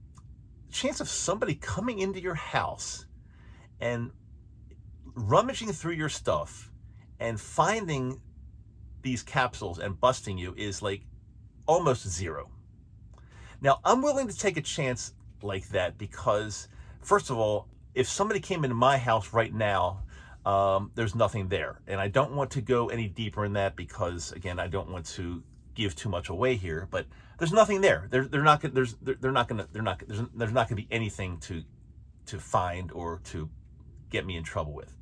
chance 0.69 0.99
of 0.99 1.09
somebody 1.09 1.55
coming 1.55 1.99
into 1.99 2.21
your 2.21 2.35
house 2.35 3.05
and 3.79 4.11
rummaging 5.15 5.71
through 5.71 5.93
your 5.93 6.09
stuff 6.09 6.71
and 7.19 7.39
finding 7.39 8.21
these 9.01 9.23
capsules 9.23 9.79
and 9.79 9.99
busting 9.99 10.37
you 10.37 10.53
is 10.55 10.81
like 10.81 11.01
almost 11.65 12.07
zero. 12.07 12.51
Now, 13.61 13.79
I'm 13.83 14.01
willing 14.03 14.27
to 14.27 14.37
take 14.37 14.57
a 14.57 14.61
chance 14.61 15.13
like 15.41 15.69
that 15.69 15.97
because, 15.97 16.67
first 17.05 17.29
of 17.29 17.37
all, 17.37 17.67
if 17.93 18.09
somebody 18.09 18.39
came 18.39 18.63
into 18.63 18.75
my 18.75 18.97
house 18.97 19.33
right 19.33 19.53
now, 19.53 20.03
um, 20.45 20.91
there's 20.95 21.15
nothing 21.15 21.47
there. 21.47 21.79
And 21.87 21.99
I 21.99 22.07
don't 22.07 22.35
want 22.35 22.51
to 22.51 22.61
go 22.61 22.89
any 22.89 23.07
deeper 23.07 23.45
in 23.45 23.53
that 23.53 23.75
because, 23.75 24.31
again, 24.31 24.59
I 24.59 24.67
don't 24.67 24.89
want 24.89 25.05
to 25.07 25.43
give 25.73 25.95
too 25.95 26.09
much 26.09 26.29
away 26.29 26.55
here. 26.55 26.87
But 26.91 27.07
there's 27.39 27.53
nothing 27.53 27.81
there. 27.81 28.07
They're, 28.11 28.25
they're 28.25 28.43
not. 28.43 28.61
There's. 28.61 28.95
They're, 29.01 29.31
not 29.31 29.47
going 29.47 29.61
to. 29.61 29.67
They're 29.71 29.81
not. 29.81 30.03
There's, 30.07 30.21
there's 30.35 30.51
not 30.51 30.69
going 30.69 30.81
to 30.81 30.87
be 30.87 30.87
anything 30.91 31.37
to, 31.39 31.63
to 32.27 32.39
find 32.39 32.91
or 32.91 33.21
to 33.25 33.49
get 34.09 34.25
me 34.25 34.37
in 34.37 34.43
trouble 34.43 34.73
with. 34.73 34.95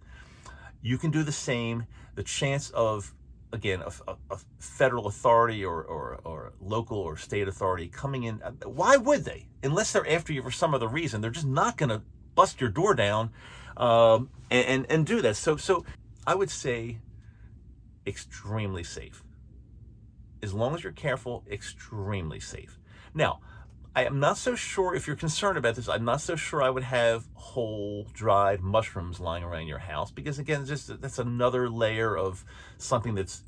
You 0.82 0.98
can 0.98 1.12
do 1.12 1.24
the 1.24 1.32
same. 1.32 1.86
The 2.16 2.24
chance 2.24 2.70
of 2.72 3.14
again, 3.54 3.82
a, 3.82 4.16
a, 4.32 4.38
federal 4.60 5.08
authority 5.08 5.64
or, 5.64 5.84
or, 5.84 6.20
or, 6.26 6.54
local 6.60 6.98
or 6.98 7.16
state 7.16 7.48
authority 7.48 7.88
coming 7.88 8.24
in, 8.24 8.42
uh, 8.42 8.52
why 8.66 8.98
would 8.98 9.24
they? 9.24 9.48
Unless 9.62 9.94
they're 9.94 10.10
after 10.10 10.34
you 10.34 10.42
for 10.42 10.52
some 10.52 10.74
other 10.74 10.88
reason, 10.88 11.22
they're 11.22 11.32
just 11.32 11.46
not 11.46 11.78
going 11.78 11.90
to 11.90 12.02
bust 12.36 12.60
your 12.60 12.72
door 12.72 12.96
down 12.96 13.30
um, 13.78 14.30
and, 14.50 14.66
and, 14.66 14.86
and 14.90 15.06
do 15.06 15.22
that. 15.22 15.36
So, 15.36 15.56
so 15.56 15.86
I 16.26 16.36
would 16.36 16.50
say 16.50 16.98
extremely 18.08 18.84
safe. 18.84 19.24
As 20.42 20.54
long 20.54 20.74
as 20.74 20.84
you're 20.84 20.92
careful, 20.92 21.46
extremely 21.50 22.40
safe. 22.40 22.80
Now, 23.14 23.40
I 23.96 24.06
am 24.06 24.20
not 24.20 24.38
so 24.38 24.56
sure 24.56 24.96
if 24.96 25.06
you're 25.06 25.16
concerned 25.16 25.58
about 25.58 25.76
this. 25.76 25.88
I'm 25.88 26.06
not 26.06 26.22
so 26.22 26.36
sure 26.36 26.64
I 26.64 26.70
would 26.70 26.84
have 26.84 27.26
whole 27.36 28.08
dried 28.14 28.62
mushrooms 28.62 29.20
lying 29.20 29.44
around 29.44 29.68
your 29.68 29.78
house 29.78 30.10
because 30.10 30.40
again, 30.40 30.66
just 30.66 31.00
that's 31.00 31.20
another 31.20 31.70
layer 31.70 32.18
of 32.18 32.44
something 32.78 33.14
that's 33.14 33.44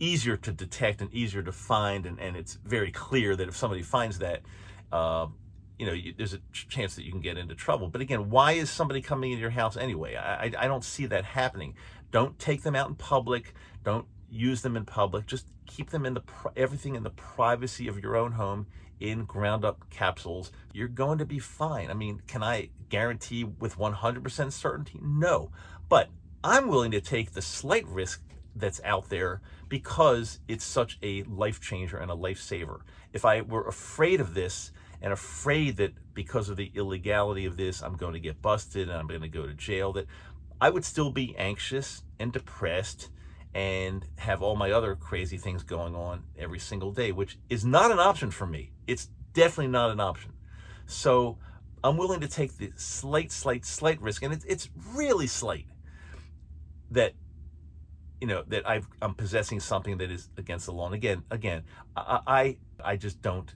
easier 0.00 0.36
to 0.36 0.52
detect 0.52 1.00
and 1.00 1.12
easier 1.14 1.42
to 1.42 1.52
find, 1.52 2.04
and, 2.04 2.18
and 2.20 2.36
it's 2.36 2.54
very 2.64 2.90
clear 2.90 3.36
that 3.36 3.48
if 3.48 3.56
somebody 3.56 3.82
finds 3.82 4.18
that, 4.18 4.42
uh, 4.92 5.26
you 5.78 5.86
know, 5.86 5.92
you, 5.92 6.12
there's 6.16 6.34
a 6.34 6.40
chance 6.52 6.96
that 6.96 7.04
you 7.04 7.12
can 7.12 7.20
get 7.20 7.38
into 7.38 7.54
trouble. 7.54 7.88
But 7.88 8.00
again, 8.00 8.28
why 8.28 8.52
is 8.52 8.70
somebody 8.70 9.00
coming 9.00 9.30
into 9.30 9.40
your 9.40 9.50
house 9.50 9.76
anyway? 9.76 10.16
I, 10.16 10.46
I, 10.46 10.52
I 10.58 10.66
don't 10.66 10.84
see 10.84 11.06
that 11.06 11.24
happening. 11.24 11.74
Don't 12.10 12.38
take 12.38 12.62
them 12.62 12.74
out 12.74 12.88
in 12.88 12.94
public. 12.96 13.54
Don't 13.84 14.06
use 14.30 14.62
them 14.62 14.76
in 14.76 14.84
public. 14.84 15.26
Just 15.26 15.46
keep 15.66 15.90
them 15.90 16.06
in 16.06 16.14
the 16.14 16.22
everything 16.56 16.94
in 16.94 17.02
the 17.02 17.10
privacy 17.10 17.88
of 17.88 17.98
your 17.98 18.16
own 18.16 18.32
home 18.32 18.66
in 19.00 19.24
ground 19.24 19.64
up 19.64 19.88
capsules, 19.90 20.50
you're 20.72 20.88
going 20.88 21.18
to 21.18 21.26
be 21.26 21.38
fine. 21.38 21.90
I 21.90 21.94
mean, 21.94 22.22
can 22.26 22.42
I 22.42 22.70
guarantee 22.88 23.44
with 23.44 23.76
100% 23.76 24.52
certainty? 24.52 24.98
No. 25.02 25.50
But 25.88 26.08
I'm 26.42 26.68
willing 26.68 26.92
to 26.92 27.00
take 27.00 27.32
the 27.32 27.42
slight 27.42 27.86
risk 27.86 28.22
that's 28.54 28.80
out 28.84 29.10
there 29.10 29.42
because 29.68 30.40
it's 30.48 30.64
such 30.64 30.98
a 31.02 31.22
life 31.24 31.60
changer 31.60 31.98
and 31.98 32.10
a 32.10 32.16
lifesaver. 32.16 32.80
If 33.12 33.24
I 33.24 33.42
were 33.42 33.66
afraid 33.66 34.20
of 34.20 34.34
this 34.34 34.72
and 35.02 35.12
afraid 35.12 35.76
that 35.76 35.92
because 36.14 36.48
of 36.48 36.56
the 36.56 36.72
illegality 36.74 37.44
of 37.44 37.56
this, 37.56 37.82
I'm 37.82 37.96
going 37.96 38.14
to 38.14 38.20
get 38.20 38.40
busted 38.40 38.88
and 38.88 38.96
I'm 38.96 39.06
going 39.06 39.20
to 39.20 39.28
go 39.28 39.46
to 39.46 39.54
jail, 39.54 39.92
that 39.92 40.06
I 40.58 40.70
would 40.70 40.84
still 40.84 41.10
be 41.10 41.36
anxious 41.36 42.02
and 42.18 42.32
depressed 42.32 43.10
and 43.56 44.04
have 44.18 44.42
all 44.42 44.54
my 44.54 44.70
other 44.70 44.94
crazy 44.94 45.38
things 45.38 45.62
going 45.62 45.94
on 45.94 46.22
every 46.38 46.58
single 46.58 46.92
day, 46.92 47.10
which 47.10 47.38
is 47.48 47.64
not 47.64 47.90
an 47.90 47.98
option 47.98 48.30
for 48.30 48.46
me. 48.46 48.70
It's 48.86 49.08
definitely 49.32 49.68
not 49.68 49.90
an 49.90 49.98
option. 49.98 50.34
So 50.84 51.38
I'm 51.82 51.96
willing 51.96 52.20
to 52.20 52.28
take 52.28 52.58
the 52.58 52.70
slight, 52.76 53.32
slight, 53.32 53.64
slight 53.64 53.98
risk, 54.02 54.22
and 54.22 54.34
it's, 54.34 54.44
it's 54.44 54.68
really 54.92 55.26
slight 55.26 55.64
that 56.90 57.14
you 58.20 58.26
know 58.26 58.44
that 58.46 58.66
i 58.68 58.80
am 59.02 59.14
possessing 59.14 59.58
something 59.58 59.96
that 59.98 60.10
is 60.10 60.28
against 60.36 60.66
the 60.66 60.72
law. 60.72 60.84
And 60.84 60.94
again, 60.94 61.22
again, 61.30 61.62
I, 61.96 62.20
I 62.26 62.56
I 62.84 62.96
just 62.96 63.22
don't 63.22 63.54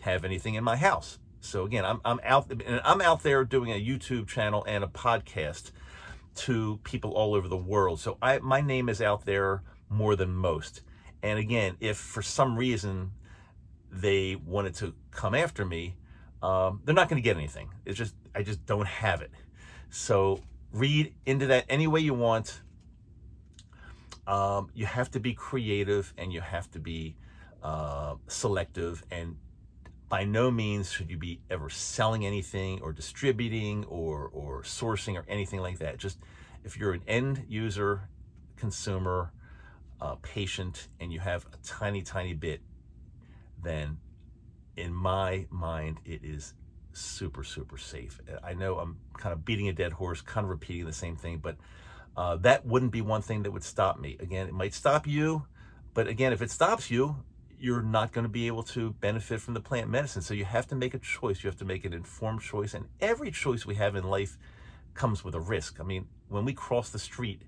have 0.00 0.24
anything 0.24 0.54
in 0.54 0.64
my 0.64 0.76
house. 0.76 1.18
So 1.40 1.64
again, 1.64 1.84
I'm 1.84 2.00
I'm 2.02 2.18
out 2.24 2.50
I'm 2.82 3.02
out 3.02 3.22
there 3.22 3.44
doing 3.44 3.70
a 3.72 3.74
YouTube 3.74 4.26
channel 4.26 4.64
and 4.66 4.82
a 4.82 4.86
podcast 4.88 5.70
to 6.34 6.78
people 6.84 7.12
all 7.12 7.34
over 7.34 7.48
the 7.48 7.56
world. 7.56 8.00
So 8.00 8.18
I 8.20 8.38
my 8.38 8.60
name 8.60 8.88
is 8.88 9.00
out 9.00 9.24
there 9.24 9.62
more 9.88 10.16
than 10.16 10.34
most. 10.34 10.82
And 11.22 11.38
again, 11.38 11.76
if 11.80 11.96
for 11.96 12.22
some 12.22 12.56
reason 12.56 13.12
they 13.90 14.36
wanted 14.36 14.74
to 14.76 14.94
come 15.10 15.34
after 15.34 15.64
me, 15.64 15.96
um, 16.42 16.80
they're 16.84 16.94
not 16.94 17.08
going 17.08 17.22
to 17.22 17.24
get 17.24 17.36
anything. 17.36 17.70
It's 17.84 17.96
just 17.96 18.14
I 18.34 18.42
just 18.42 18.66
don't 18.66 18.86
have 18.86 19.22
it. 19.22 19.30
So 19.90 20.40
read 20.72 21.14
into 21.24 21.46
that 21.46 21.64
any 21.68 21.86
way 21.86 22.00
you 22.00 22.14
want. 22.14 22.60
Um, 24.26 24.70
you 24.74 24.86
have 24.86 25.10
to 25.12 25.20
be 25.20 25.34
creative 25.34 26.12
and 26.16 26.32
you 26.32 26.40
have 26.40 26.70
to 26.72 26.78
be 26.78 27.16
uh, 27.62 28.16
selective 28.26 29.04
and 29.10 29.36
by 30.08 30.24
no 30.24 30.50
means 30.50 30.90
should 30.90 31.10
you 31.10 31.16
be 31.16 31.40
ever 31.50 31.70
selling 31.70 32.26
anything 32.26 32.80
or 32.82 32.92
distributing 32.92 33.84
or, 33.86 34.30
or 34.32 34.62
sourcing 34.62 35.16
or 35.16 35.24
anything 35.28 35.60
like 35.60 35.78
that. 35.78 35.98
Just 35.98 36.18
if 36.62 36.76
you're 36.76 36.92
an 36.92 37.02
end 37.06 37.44
user, 37.48 38.08
consumer, 38.56 39.32
uh, 40.00 40.16
patient, 40.16 40.88
and 41.00 41.12
you 41.12 41.20
have 41.20 41.46
a 41.52 41.56
tiny, 41.66 42.02
tiny 42.02 42.34
bit, 42.34 42.60
then 43.62 43.98
in 44.76 44.92
my 44.92 45.46
mind, 45.50 45.98
it 46.04 46.22
is 46.22 46.54
super, 46.92 47.44
super 47.44 47.78
safe. 47.78 48.20
I 48.42 48.54
know 48.54 48.78
I'm 48.78 48.98
kind 49.18 49.32
of 49.32 49.44
beating 49.44 49.68
a 49.68 49.72
dead 49.72 49.92
horse, 49.92 50.20
kind 50.20 50.44
of 50.44 50.50
repeating 50.50 50.84
the 50.84 50.92
same 50.92 51.16
thing, 51.16 51.38
but 51.38 51.56
uh, 52.16 52.36
that 52.36 52.64
wouldn't 52.64 52.92
be 52.92 53.00
one 53.00 53.22
thing 53.22 53.42
that 53.42 53.50
would 53.50 53.64
stop 53.64 53.98
me. 53.98 54.16
Again, 54.20 54.46
it 54.46 54.54
might 54.54 54.74
stop 54.74 55.06
you, 55.06 55.46
but 55.94 56.06
again, 56.06 56.32
if 56.32 56.42
it 56.42 56.50
stops 56.50 56.90
you, 56.90 57.16
you're 57.64 57.80
not 57.80 58.12
going 58.12 58.24
to 58.24 58.28
be 58.28 58.46
able 58.46 58.62
to 58.62 58.90
benefit 59.00 59.40
from 59.40 59.54
the 59.54 59.60
plant 59.60 59.88
medicine. 59.88 60.20
So 60.20 60.34
you 60.34 60.44
have 60.44 60.66
to 60.68 60.74
make 60.74 60.92
a 60.92 60.98
choice. 60.98 61.42
You 61.42 61.48
have 61.48 61.58
to 61.60 61.64
make 61.64 61.86
an 61.86 61.94
informed 61.94 62.42
choice. 62.42 62.74
And 62.74 62.84
every 63.00 63.30
choice 63.30 63.64
we 63.64 63.74
have 63.76 63.96
in 63.96 64.04
life 64.04 64.36
comes 64.92 65.24
with 65.24 65.34
a 65.34 65.40
risk. 65.40 65.80
I 65.80 65.82
mean, 65.82 66.06
when 66.28 66.44
we 66.44 66.52
cross 66.52 66.90
the 66.90 66.98
street 66.98 67.40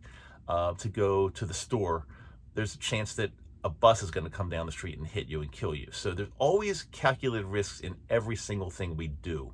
uh, 0.49 0.73
to 0.73 0.89
go 0.89 1.29
to 1.29 1.45
the 1.45 1.53
store, 1.53 2.07
there's 2.55 2.75
a 2.75 2.79
chance 2.79 3.13
that 3.17 3.31
a 3.63 3.69
bus 3.69 4.03
is 4.03 4.11
going 4.11 4.25
to 4.25 4.31
come 4.31 4.49
down 4.49 4.65
the 4.65 4.73
street 4.73 4.97
and 4.97 5.07
hit 5.07 5.29
you 5.29 5.43
and 5.43 5.53
kill 5.53 5.75
you. 5.75 5.89
So 5.93 6.13
there's 6.13 6.31
always 6.39 6.85
calculated 6.93 7.47
risks 7.47 7.81
in 7.81 7.95
every 8.09 8.37
single 8.37 8.71
thing 8.71 8.97
we 8.97 9.09
do. 9.09 9.53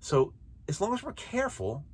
So 0.00 0.32
as 0.68 0.80
long 0.80 0.94
as 0.94 1.02
we're 1.02 1.12
careful, 1.12 1.84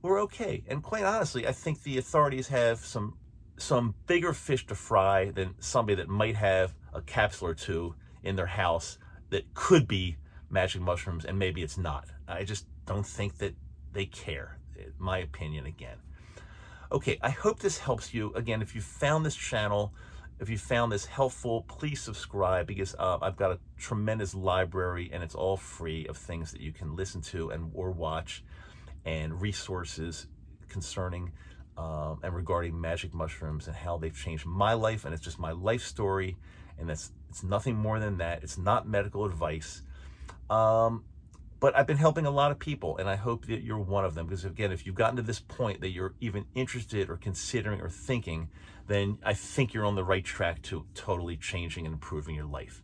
we're 0.00 0.20
okay. 0.22 0.62
And 0.68 0.80
quite 0.80 1.02
honestly, 1.02 1.44
I 1.44 1.52
think 1.52 1.82
the 1.82 1.98
authorities 1.98 2.46
have 2.48 2.78
some 2.78 3.16
some 3.56 3.96
bigger 4.06 4.32
fish 4.32 4.64
to 4.66 4.76
fry 4.76 5.32
than 5.32 5.56
somebody 5.58 5.96
that 5.96 6.08
might 6.08 6.36
have 6.36 6.74
a 6.92 7.02
capsule 7.02 7.48
or 7.48 7.54
two 7.54 7.94
in 8.22 8.36
their 8.36 8.46
house 8.46 8.98
that 9.30 9.54
could 9.54 9.86
be 9.86 10.16
magic 10.50 10.80
mushrooms 10.80 11.24
and 11.24 11.38
maybe 11.38 11.62
it's 11.62 11.78
not. 11.78 12.06
I 12.26 12.44
just 12.44 12.66
don't 12.86 13.06
think 13.06 13.38
that 13.38 13.54
they 13.92 14.06
care. 14.06 14.58
My 14.98 15.18
opinion 15.18 15.66
again. 15.66 15.98
Okay, 16.90 17.18
I 17.20 17.30
hope 17.30 17.58
this 17.58 17.78
helps 17.78 18.14
you. 18.14 18.32
Again, 18.34 18.62
if 18.62 18.74
you 18.74 18.80
found 18.80 19.26
this 19.26 19.34
channel, 19.34 19.92
if 20.40 20.48
you 20.48 20.56
found 20.56 20.92
this 20.92 21.04
helpful, 21.04 21.62
please 21.68 22.00
subscribe 22.00 22.66
because 22.66 22.94
uh, 22.98 23.18
I've 23.20 23.36
got 23.36 23.50
a 23.50 23.58
tremendous 23.76 24.34
library 24.34 25.10
and 25.12 25.22
it's 25.22 25.34
all 25.34 25.56
free 25.56 26.06
of 26.06 26.16
things 26.16 26.52
that 26.52 26.60
you 26.60 26.72
can 26.72 26.94
listen 26.94 27.20
to 27.22 27.50
and 27.50 27.70
or 27.74 27.90
watch 27.90 28.44
and 29.04 29.40
resources 29.40 30.28
concerning 30.68 31.32
um, 31.76 32.20
and 32.22 32.34
regarding 32.34 32.80
magic 32.80 33.14
mushrooms 33.14 33.66
and 33.66 33.76
how 33.76 33.98
they've 33.98 34.16
changed 34.16 34.46
my 34.46 34.74
life 34.74 35.04
and 35.04 35.12
it's 35.12 35.22
just 35.22 35.38
my 35.38 35.52
life 35.52 35.82
story 35.82 36.36
and 36.78 36.88
that's 36.88 37.12
it's 37.28 37.42
nothing 37.42 37.76
more 37.76 37.98
than 38.00 38.18
that. 38.18 38.42
It's 38.42 38.58
not 38.58 38.88
medical 38.88 39.24
advice. 39.24 39.82
Um, 40.48 41.04
but 41.60 41.76
I've 41.76 41.86
been 41.86 41.96
helping 41.96 42.24
a 42.24 42.30
lot 42.30 42.52
of 42.52 42.58
people, 42.58 42.96
and 42.98 43.08
I 43.08 43.16
hope 43.16 43.46
that 43.46 43.62
you're 43.62 43.78
one 43.78 44.04
of 44.04 44.14
them. 44.14 44.26
Because 44.26 44.44
again, 44.44 44.70
if 44.72 44.86
you've 44.86 44.94
gotten 44.94 45.16
to 45.16 45.22
this 45.22 45.40
point 45.40 45.80
that 45.80 45.90
you're 45.90 46.14
even 46.20 46.46
interested 46.54 47.10
or 47.10 47.16
considering 47.16 47.80
or 47.80 47.88
thinking, 47.88 48.48
then 48.86 49.18
I 49.24 49.34
think 49.34 49.74
you're 49.74 49.84
on 49.84 49.96
the 49.96 50.04
right 50.04 50.24
track 50.24 50.62
to 50.62 50.86
totally 50.94 51.36
changing 51.36 51.84
and 51.84 51.94
improving 51.94 52.34
your 52.34 52.46
life. 52.46 52.82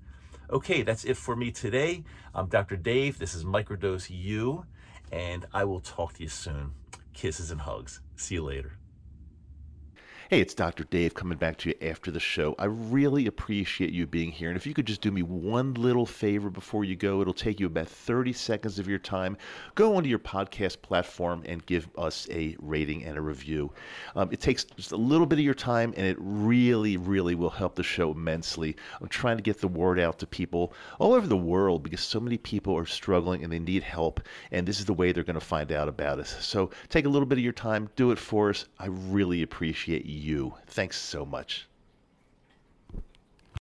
Okay, 0.50 0.82
that's 0.82 1.04
it 1.04 1.16
for 1.16 1.36
me 1.36 1.50
today. 1.50 2.04
I'm 2.34 2.48
Dr. 2.48 2.76
Dave. 2.76 3.18
This 3.18 3.34
is 3.34 3.44
Microdose 3.44 4.10
U, 4.10 4.66
and 5.10 5.46
I 5.54 5.64
will 5.64 5.80
talk 5.80 6.14
to 6.14 6.22
you 6.22 6.28
soon. 6.28 6.72
Kisses 7.14 7.50
and 7.50 7.60
hugs. 7.60 8.00
See 8.16 8.34
you 8.34 8.44
later. 8.44 8.78
Hey, 10.30 10.40
it's 10.40 10.54
Dr. 10.54 10.84
Dave 10.84 11.12
coming 11.12 11.36
back 11.36 11.58
to 11.58 11.68
you 11.68 11.74
after 11.86 12.10
the 12.10 12.18
show. 12.18 12.54
I 12.58 12.64
really 12.64 13.26
appreciate 13.26 13.92
you 13.92 14.06
being 14.06 14.32
here. 14.32 14.48
And 14.48 14.56
if 14.56 14.66
you 14.66 14.72
could 14.72 14.86
just 14.86 15.02
do 15.02 15.10
me 15.10 15.20
one 15.20 15.74
little 15.74 16.06
favor 16.06 16.48
before 16.48 16.82
you 16.82 16.96
go, 16.96 17.20
it'll 17.20 17.34
take 17.34 17.60
you 17.60 17.66
about 17.66 17.88
30 17.88 18.32
seconds 18.32 18.78
of 18.78 18.88
your 18.88 18.98
time. 18.98 19.36
Go 19.74 19.96
onto 19.96 20.08
your 20.08 20.18
podcast 20.18 20.80
platform 20.80 21.42
and 21.44 21.66
give 21.66 21.90
us 21.98 22.26
a 22.30 22.56
rating 22.58 23.04
and 23.04 23.18
a 23.18 23.20
review. 23.20 23.70
Um, 24.16 24.30
it 24.32 24.40
takes 24.40 24.64
just 24.64 24.92
a 24.92 24.96
little 24.96 25.26
bit 25.26 25.38
of 25.38 25.44
your 25.44 25.52
time, 25.52 25.92
and 25.94 26.06
it 26.06 26.16
really, 26.18 26.96
really 26.96 27.34
will 27.34 27.50
help 27.50 27.74
the 27.74 27.82
show 27.82 28.10
immensely. 28.10 28.76
I'm 29.02 29.08
trying 29.08 29.36
to 29.36 29.42
get 29.42 29.60
the 29.60 29.68
word 29.68 30.00
out 30.00 30.18
to 30.20 30.26
people 30.26 30.72
all 30.98 31.12
over 31.12 31.26
the 31.26 31.36
world 31.36 31.82
because 31.82 32.00
so 32.00 32.18
many 32.18 32.38
people 32.38 32.74
are 32.78 32.86
struggling 32.86 33.44
and 33.44 33.52
they 33.52 33.58
need 33.58 33.82
help. 33.82 34.20
And 34.52 34.66
this 34.66 34.80
is 34.80 34.86
the 34.86 34.94
way 34.94 35.12
they're 35.12 35.22
going 35.22 35.34
to 35.34 35.40
find 35.44 35.70
out 35.70 35.86
about 35.86 36.18
us. 36.18 36.34
So 36.42 36.70
take 36.88 37.04
a 37.04 37.10
little 37.10 37.26
bit 37.26 37.36
of 37.36 37.44
your 37.44 37.52
time, 37.52 37.90
do 37.94 38.10
it 38.10 38.18
for 38.18 38.48
us. 38.48 38.64
I 38.78 38.86
really 38.86 39.42
appreciate 39.42 40.06
you. 40.14 40.54
Thanks 40.66 40.98
so 40.98 41.24
much. 41.24 41.66